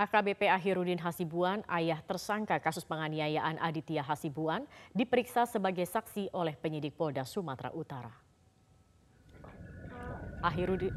[0.00, 4.64] AKBP Ahirudin Hasibuan, ayah tersangka kasus penganiayaan Aditya Hasibuan,
[4.96, 8.08] diperiksa sebagai saksi oleh penyidik Polda Sumatera Utara.
[10.40, 10.88] Ahirudin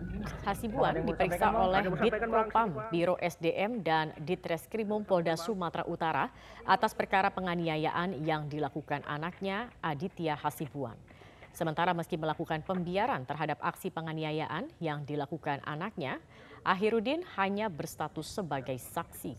[0.47, 6.31] Hasibuan diperiksa oleh Bitpropam, Biro SDM, dan Ditreskrimum Polda Sumatera Utara
[6.63, 10.95] atas perkara penganiayaan yang dilakukan anaknya Aditya Hasibuan.
[11.51, 16.23] Sementara meski melakukan pembiaran terhadap aksi penganiayaan yang dilakukan anaknya,
[16.63, 19.35] Ahirudin hanya berstatus sebagai saksi.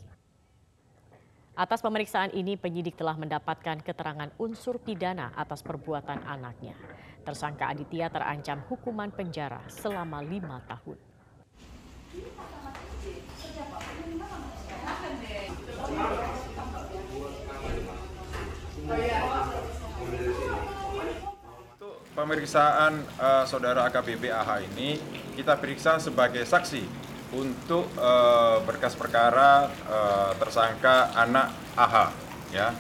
[1.56, 6.77] Atas pemeriksaan ini, penyidik telah mendapatkan keterangan unsur pidana atas perbuatan anaknya.
[7.24, 11.00] Tersangka Aditya terancam hukuman penjara selama lima tahun.
[22.12, 25.00] Pemeriksaan uh, saudara AKBP AH ini
[25.41, 27.03] kita periksa sebagai saksi
[27.34, 31.94] untuk uh, berkas perkara uh, tersangka anak AH
[32.54, 32.70] ya.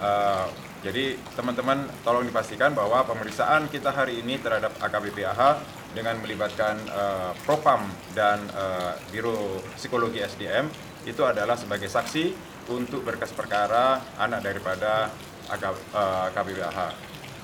[0.00, 5.58] Uh, jadi teman-teman tolong dipastikan bahwa pemeriksaan kita hari ini terhadap AKBP AH
[5.90, 7.82] dengan melibatkan uh, Propam
[8.14, 10.70] dan uh, Biro Psikologi SDM
[11.02, 12.30] itu adalah sebagai saksi
[12.70, 15.10] untuk berkas perkara anak daripada
[15.50, 16.80] AKBP AH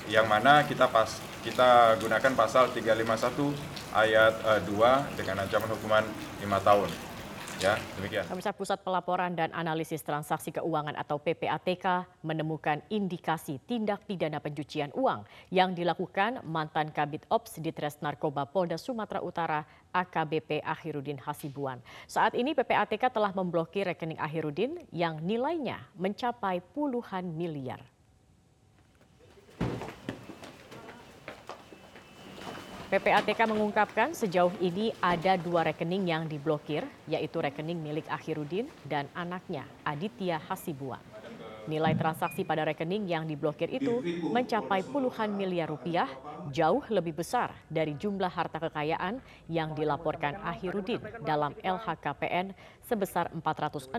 [0.07, 1.09] yang mana kita pas
[1.41, 6.03] kita gunakan pasal 351 ayat uh, 2 dengan ancaman hukuman
[6.43, 6.89] 5 tahun.
[7.63, 8.27] Ya, demikian.
[8.27, 15.23] Pemirsa Pusat Pelaporan dan Analisis Transaksi Keuangan atau PPATK menemukan indikasi tindak pidana pencucian uang
[15.55, 19.63] yang dilakukan mantan Kabit Ops di Tres Narkoba Polda Sumatera Utara
[19.95, 21.79] AKBP Ahirudin Hasibuan.
[22.11, 27.94] Saat ini PPATK telah memblokir rekening Ahirudin yang nilainya mencapai puluhan miliar.
[32.95, 39.67] PPATK mengungkapkan sejauh ini ada dua rekening yang diblokir, yaitu rekening milik Akhirudin dan anaknya
[39.83, 41.03] Aditya Hasibuan.
[41.67, 43.99] Nilai transaksi pada rekening yang diblokir itu
[44.31, 46.07] mencapai puluhan miliar rupiah,
[46.55, 49.19] jauh lebih besar dari jumlah harta kekayaan
[49.51, 53.91] yang dilaporkan Akhirudin dalam LHKPN sebesar 467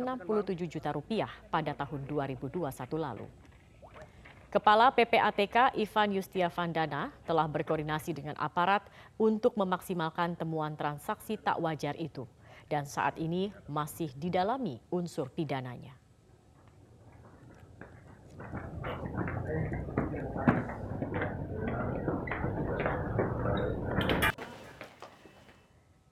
[0.73, 2.65] juta rupiah pada tahun 2021
[2.97, 3.29] lalu.
[4.57, 8.89] Kepala PPATK Ivan Yustiavandana telah berkoordinasi dengan aparat
[9.21, 12.25] untuk memaksimalkan temuan transaksi tak wajar itu
[12.65, 15.93] dan saat ini masih didalami unsur pidananya.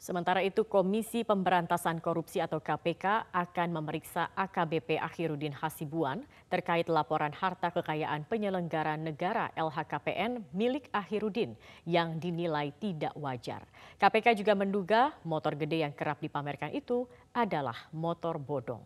[0.04, 7.72] Sementara itu, Komisi Pemberantasan Korupsi atau KPK akan memeriksa AKBP Akhirudin Hasibuan terkait laporan harta
[7.72, 11.56] kekayaan penyelenggara negara LHKPN milik Akhirudin
[11.88, 13.64] yang dinilai tidak wajar.
[13.96, 18.84] KPK juga menduga motor gede yang kerap dipamerkan itu adalah motor bodong.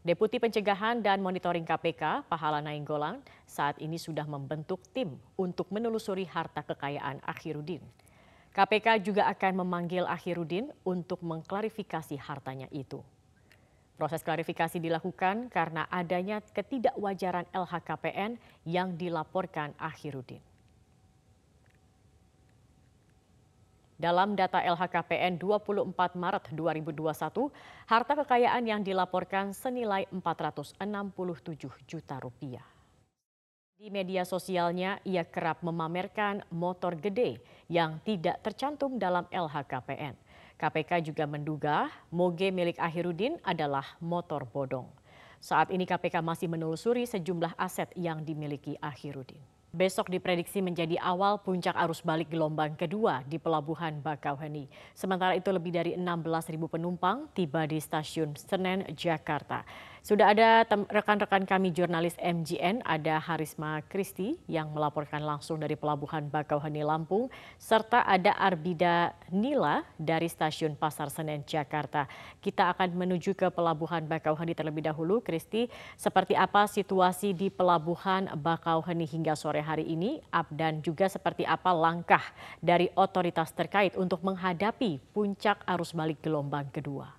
[0.00, 6.64] Deputi Pencegahan dan Monitoring KPK, Pahala Nainggolan, saat ini sudah membentuk tim untuk menelusuri harta
[6.64, 7.84] kekayaan Akhirudin.
[8.52, 13.04] KPK juga akan memanggil Akhirudin untuk mengklarifikasi hartanya itu.
[13.98, 20.38] Proses klarifikasi dilakukan karena adanya ketidakwajaran LHKPN yang dilaporkan Akhirudin.
[23.98, 27.50] Dalam data LHKPN 24 Maret 2021,
[27.90, 30.78] harta kekayaan yang dilaporkan senilai 467
[31.82, 32.77] juta rupiah.
[33.78, 37.38] Di media sosialnya, ia kerap memamerkan motor gede
[37.70, 40.18] yang tidak tercantum dalam LHKPN.
[40.58, 44.90] KPK juga menduga moge milik Ahirudin adalah motor bodong.
[45.38, 49.38] Saat ini KPK masih menelusuri sejumlah aset yang dimiliki Ahirudin.
[49.68, 54.64] Besok diprediksi menjadi awal puncak arus balik gelombang kedua di Pelabuhan Bakauheni.
[54.96, 59.68] Sementara itu lebih dari 16.000 penumpang tiba di stasiun Senen, Jakarta.
[60.00, 66.80] Sudah ada rekan-rekan kami jurnalis MGN, ada Harisma Kristi yang melaporkan langsung dari Pelabuhan Bakauheni
[66.80, 67.28] Lampung,
[67.60, 72.08] serta ada Arbida Nila dari Stasiun Pasar Senen Jakarta.
[72.40, 75.20] Kita akan menuju ke Pelabuhan Bakauheni terlebih dahulu.
[75.20, 75.68] Kristi,
[76.00, 80.22] seperti apa situasi di Pelabuhan Bakauheni hingga sore hari ini,
[80.54, 82.22] dan juga seperti apa langkah
[82.62, 87.17] dari otoritas terkait untuk menghadapi puncak arus balik gelombang kedua?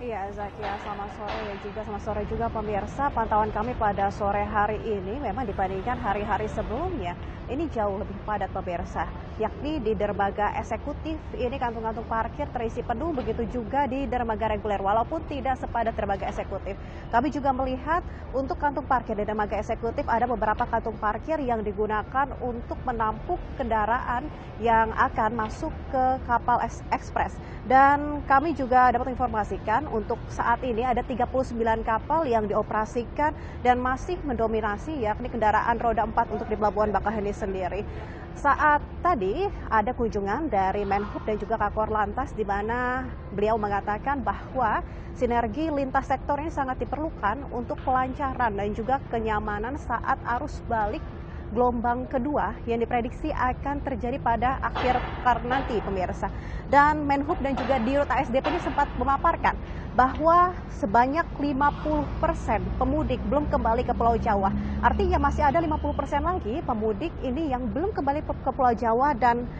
[0.00, 3.12] Iya, Zakia, selamat sore ya juga selamat sore juga pemirsa.
[3.12, 7.12] Pantauan kami pada sore hari ini memang dibandingkan hari-hari sebelumnya
[7.52, 9.04] ini jauh lebih padat pemirsa.
[9.36, 15.20] Yakni di dermaga eksekutif ini kantung-kantung parkir terisi penuh begitu juga di dermaga reguler walaupun
[15.28, 16.80] tidak sepadat dermaga eksekutif.
[17.12, 18.00] Kami juga melihat
[18.32, 24.24] untuk kantung parkir di dermaga eksekutif ada beberapa kantung parkir yang digunakan untuk menampung kendaraan
[24.64, 26.56] yang akan masuk ke kapal
[26.88, 27.36] ekspres.
[27.64, 33.34] Dan kami juga dapat informasikan untuk saat ini ada 39 kapal yang dioperasikan
[33.66, 37.82] dan masih mendominasi yakni kendaraan roda 4 untuk di Pelabuhan Bakaheni sendiri.
[38.38, 43.04] Saat tadi ada kunjungan dari Menhub dan juga Kakor Lantas di mana
[43.34, 44.80] beliau mengatakan bahwa
[45.12, 51.02] sinergi lintas sektor ini sangat diperlukan untuk kelancaran dan juga kenyamanan saat arus balik
[51.50, 56.30] gelombang kedua yang diprediksi akan terjadi pada akhir pekan nanti pemirsa.
[56.70, 59.58] Dan Menhub dan juga Dirut ASDP ini sempat memaparkan
[59.98, 64.54] bahwa sebanyak 50 persen pemudik belum kembali ke Pulau Jawa.
[64.80, 69.50] Artinya masih ada 50 persen lagi pemudik ini yang belum kembali ke Pulau Jawa dan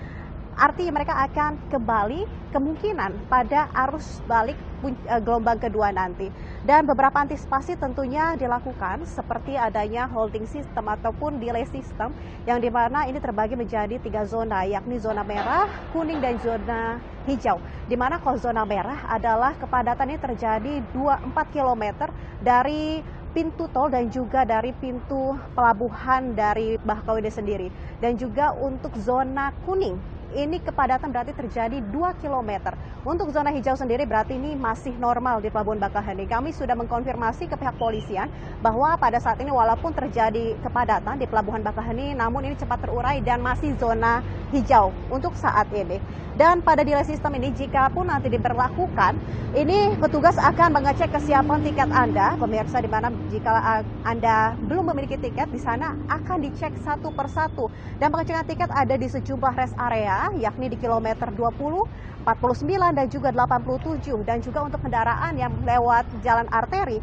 [0.61, 6.29] artinya mereka akan kembali kemungkinan pada arus balik eh, gelombang kedua nanti.
[6.61, 12.13] Dan beberapa antisipasi tentunya dilakukan seperti adanya holding system ataupun delay system
[12.45, 15.65] yang di mana ini terbagi menjadi tiga zona yakni zona merah,
[15.97, 17.57] kuning dan zona hijau.
[17.89, 22.13] Di mana kalau zona merah adalah kepadatan ini terjadi 2-4 km
[22.45, 27.69] dari pintu tol dan juga dari pintu pelabuhan dari Bakauheni sendiri.
[28.03, 32.75] Dan juga untuk zona kuning ini kepadatan berarti terjadi 2 km.
[33.01, 36.29] Untuk zona hijau sendiri berarti ini masih normal di Pelabuhan Bakaheni.
[36.29, 38.29] Kami sudah mengkonfirmasi ke pihak polisian
[38.61, 43.41] bahwa pada saat ini walaupun terjadi kepadatan di Pelabuhan Bakaheni namun ini cepat terurai dan
[43.41, 44.21] masih zona
[44.53, 45.97] hijau untuk saat ini.
[46.37, 49.13] Dan pada delay sistem ini jika pun nanti diberlakukan,
[49.57, 55.53] ini petugas akan mengecek kesiapan tiket Anda, pemirsa di mana jika Anda belum memiliki tiket
[55.53, 57.69] di sana akan dicek satu persatu.
[57.97, 61.89] Dan pengecekan tiket ada di sejumlah rest area, yakni di kilometer 20,
[62.25, 67.01] 49 dan juga 87 dan juga untuk kendaraan yang lewat jalan arteri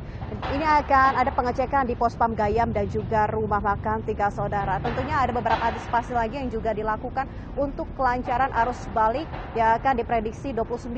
[0.53, 4.77] ini akan ada pengecekan di pos pam Gayam dan juga rumah makan tiga saudara.
[4.79, 7.25] Tentunya ada beberapa antisipasi lagi yang juga dilakukan
[7.57, 9.25] untuk kelancaran arus balik
[9.57, 10.93] yang akan diprediksi 29,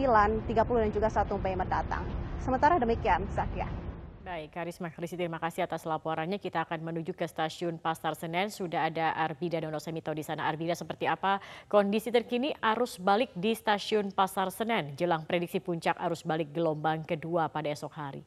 [0.46, 2.04] 30 dan juga 1 Mei mendatang.
[2.44, 3.89] Sementara demikian, Zakia.
[4.30, 6.38] Baik, Karisma Krisi, terima kasih atas laporannya.
[6.38, 8.54] Kita akan menuju ke stasiun Pasar Senen.
[8.54, 10.46] Sudah ada Arbida Dono Semito di sana.
[10.46, 16.22] Arbida, seperti apa kondisi terkini arus balik di stasiun Pasar Senen jelang prediksi puncak arus
[16.22, 18.22] balik gelombang kedua pada esok hari?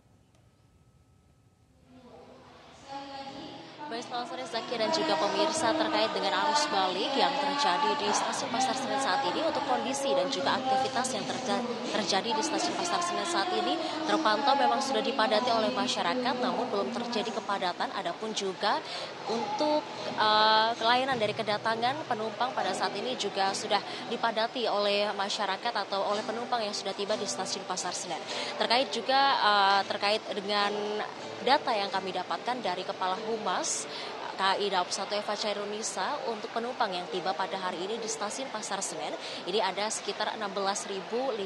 [3.87, 4.03] Baik,
[4.73, 9.21] Zaki dan juga pemirsa terkait dengan arus balik yang terjadi di stasiun Pasar Senen saat
[9.29, 11.61] ini untuk kondisi dan juga aktivitas yang terja
[11.93, 13.77] terjadi di stasiun Pasar Senen saat ini
[14.09, 18.81] terpantau memang sudah dipadati oleh masyarakat namun belum terjadi kepadatan adapun juga
[19.29, 19.85] untuk
[20.17, 26.25] uh, layanan dari kedatangan penumpang pada saat ini juga sudah dipadati oleh masyarakat atau oleh
[26.25, 28.25] penumpang yang sudah tiba di stasiun Pasar Senen.
[28.57, 30.73] Terkait juga uh, terkait dengan
[31.45, 33.85] data yang kami dapatkan dari Kepala Humas
[34.37, 38.81] KAI Daob 1 Eva Cairunisa untuk penumpang yang tiba pada hari ini di stasiun Pasar
[38.81, 39.13] Senen.
[39.45, 41.37] Ini ada sekitar 16.500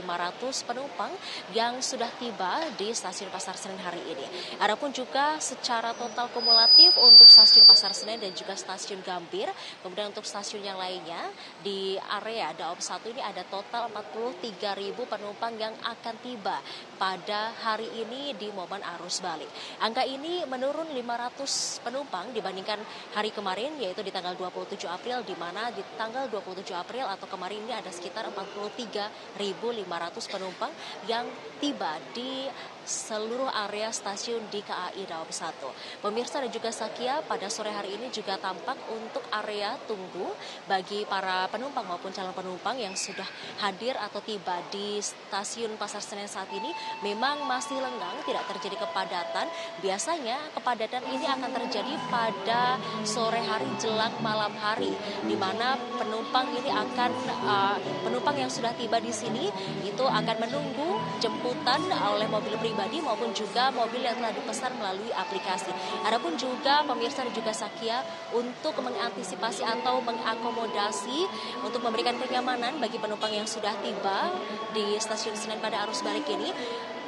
[0.62, 1.12] penumpang
[1.50, 4.26] yang sudah tiba di stasiun Pasar Senen hari ini.
[4.62, 9.50] Adapun juga secara total kumulatif untuk stasiun Pasar Senen dan juga stasiun Gambir,
[9.82, 11.30] kemudian untuk stasiun yang lainnya
[11.60, 16.62] di area Daob 1 ini ada total 43.000 penumpang yang akan tiba
[16.96, 19.48] pada hari ini di momen arus balik.
[19.82, 22.75] Angka ini menurun 500 penumpang dibandingkan
[23.14, 27.62] hari kemarin yaitu di tanggal 27 April di mana di tanggal 27 April atau kemarin
[27.64, 30.72] ini ada sekitar 43.500 penumpang
[31.06, 31.26] yang
[31.60, 32.48] tiba di
[32.86, 36.00] seluruh area stasiun di KAI Daob 1.
[36.00, 40.30] Pemirsa dan juga Sakia pada sore hari ini juga tampak untuk area tunggu
[40.70, 43.26] bagi para penumpang maupun calon penumpang yang sudah
[43.66, 46.70] hadir atau tiba di stasiun Pasar Senen saat ini
[47.02, 49.50] memang masih lengang, tidak terjadi kepadatan.
[49.82, 52.65] Biasanya kepadatan ini akan terjadi pada
[53.06, 54.90] sore hari jelang malam hari
[55.24, 57.10] di mana penumpang ini akan
[57.46, 59.48] uh, penumpang yang sudah tiba di sini
[59.86, 65.70] itu akan menunggu jemputan oleh mobil pribadi maupun juga mobil yang telah dipesan melalui aplikasi.
[66.06, 68.02] Adapun juga pemirsa dan juga Sakia
[68.34, 71.26] untuk mengantisipasi atau mengakomodasi
[71.62, 74.32] untuk memberikan kenyamanan bagi penumpang yang sudah tiba
[74.72, 76.52] di stasiun Senen pada arus balik ini,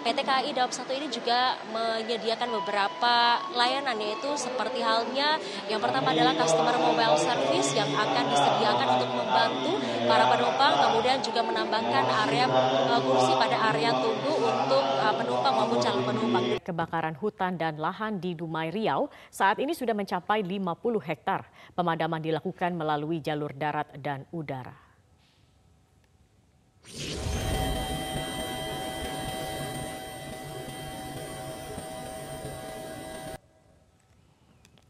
[0.07, 5.37] PT KAI Daob 1 ini juga menyediakan beberapa layanan yaitu seperti halnya
[5.67, 9.73] yang pertama adalah customer mobile service yang akan disediakan untuk membantu
[10.07, 15.79] para penumpang kemudian juga menambahkan area uh, kursi pada area tunggu untuk uh, penumpang maupun
[15.83, 16.43] calon penumpang.
[16.63, 21.49] Kebakaran hutan dan lahan di Dumai Riau saat ini sudah mencapai 50 hektar.
[21.75, 24.75] Pemadaman dilakukan melalui jalur darat dan udara.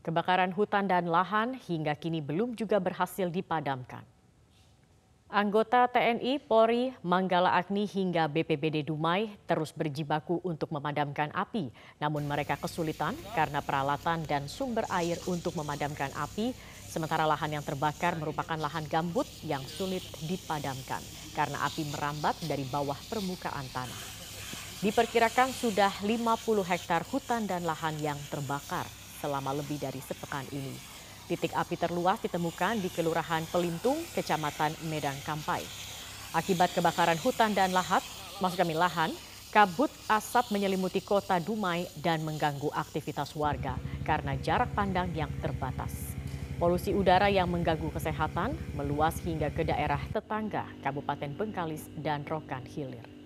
[0.09, 4.01] Kebakaran hutan dan lahan hingga kini belum juga berhasil dipadamkan.
[5.29, 11.69] Anggota TNI, Polri, Manggala Agni hingga BPBD Dumai terus berjibaku untuk memadamkan api.
[12.01, 16.57] Namun mereka kesulitan karena peralatan dan sumber air untuk memadamkan api.
[16.89, 21.05] Sementara lahan yang terbakar merupakan lahan gambut yang sulit dipadamkan
[21.37, 24.03] karena api merambat dari bawah permukaan tanah.
[24.81, 28.89] Diperkirakan sudah 50 hektar hutan dan lahan yang terbakar
[29.19, 30.75] selama lebih dari sepekan ini.
[31.29, 35.61] Titik api terluas ditemukan di Kelurahan Pelintung, Kecamatan Medan Kampai.
[36.33, 38.01] Akibat kebakaran hutan dan lahat,
[38.41, 39.13] maksud kami lahan,
[39.53, 43.77] kabut asap menyelimuti kota Dumai dan mengganggu aktivitas warga
[44.09, 46.17] karena jarak pandang yang terbatas.
[46.59, 53.18] Polusi udara yang mengganggu kesehatan meluas hingga ke daerah tetangga Kabupaten Bengkalis dan Rokan Hilir.